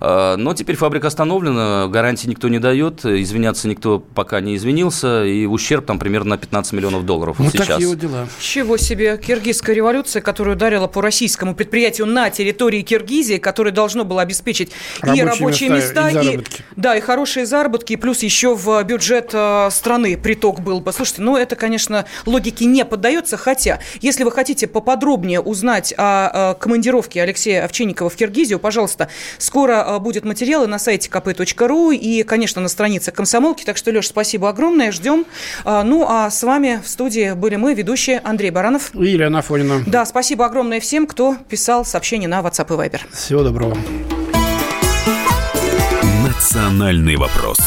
А, 0.00 0.36
но 0.36 0.54
теперь 0.54 0.76
фабрика 0.76 1.08
остановлена, 1.08 1.88
гарантии 1.88 2.26
никто 2.26 2.48
не 2.48 2.58
дает, 2.58 3.04
извиняться 3.04 3.68
никто 3.68 3.98
пока 3.98 4.40
не 4.40 4.56
извинился, 4.56 5.24
и 5.24 5.46
ущерб 5.46 5.86
там 5.86 5.98
примерно 5.98 6.30
на 6.30 6.38
15 6.38 6.72
миллионов 6.72 7.04
долларов 7.06 7.36
вот 7.38 7.52
сейчас. 7.52 7.68
такие 7.68 7.88
вот 7.88 7.98
дела. 7.98 8.28
Чего 8.40 8.76
себе, 8.76 9.18
киргизская 9.18 9.74
революция, 9.74 10.22
которая 10.22 10.56
ударила 10.56 10.86
по 10.86 11.02
российскому 11.02 11.54
предприятию 11.54 12.06
на 12.06 12.30
территории 12.30 12.82
Киргизии, 12.82 13.38
которое 13.38 13.70
должно 13.70 14.04
было 14.04 14.22
обеспечить 14.22 14.72
рабочие 15.00 15.24
и 15.24 15.28
рабочие 15.28 15.70
места, 15.70 16.10
места 16.10 16.20
и, 16.20 16.36
и, 16.36 16.44
да, 16.76 16.96
и 16.96 17.00
хорошие 17.00 17.46
заработки, 17.46 17.92
и 17.92 17.96
плюс 17.96 18.22
еще 18.22 18.54
в 18.54 18.82
бюджет 18.84 19.30
э, 19.32 19.68
страны 19.70 20.16
приток 20.16 20.60
был 20.60 20.80
бы. 20.80 20.92
Слушайте, 20.92 21.22
ну 21.22 21.36
это, 21.36 21.56
конечно, 21.56 22.06
логике 22.26 22.64
не 22.64 22.84
поддается, 22.84 23.36
хотя, 23.36 23.80
если 24.00 24.24
вы 24.24 24.32
хотите 24.32 24.66
поподробнее 24.66 25.40
узнать 25.40 25.94
о, 25.96 26.50
о 26.50 26.54
командировке 26.54 27.22
Алексея 27.22 27.64
Овчинникова 27.64 28.10
в 28.10 28.16
Киргизию, 28.16 28.58
пожалуйста, 28.58 29.08
скоро 29.38 29.83
а, 29.84 29.98
будет 29.98 30.24
материалы 30.24 30.66
на 30.66 30.78
сайте 30.78 31.08
kp.ru 31.10 31.94
и, 31.94 32.22
конечно, 32.22 32.60
на 32.62 32.68
странице 32.68 33.12
комсомолки. 33.12 33.64
Так 33.64 33.76
что, 33.76 33.90
Леш, 33.90 34.08
спасибо 34.08 34.48
огромное, 34.48 34.92
ждем. 34.92 35.26
А, 35.64 35.82
ну, 35.82 36.06
а 36.08 36.30
с 36.30 36.42
вами 36.42 36.80
в 36.82 36.88
студии 36.88 37.32
были 37.32 37.56
мы, 37.56 37.74
ведущие 37.74 38.20
Андрей 38.24 38.50
Баранов. 38.50 38.94
И 38.94 39.06
Елена 39.06 39.40
Афонина. 39.40 39.82
Да, 39.86 40.04
спасибо 40.06 40.46
огромное 40.46 40.80
всем, 40.80 41.06
кто 41.06 41.36
писал 41.48 41.84
сообщения 41.84 42.28
на 42.28 42.40
WhatsApp 42.40 42.74
и 42.74 42.88
Viber. 42.88 43.00
Всего 43.12 43.42
доброго. 43.42 43.76
Национальный 46.24 47.16
вопрос. 47.16 47.58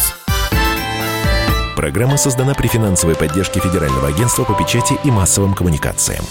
Программа 1.77 2.17
создана 2.17 2.56
при 2.56 2.67
финансовой 2.67 3.15
поддержке 3.15 3.60
Федерального 3.60 4.08
агентства 4.08 4.43
по 4.43 4.56
печати 4.56 4.95
и 5.03 5.12
массовым 5.12 5.53
коммуникациям. 5.53 6.25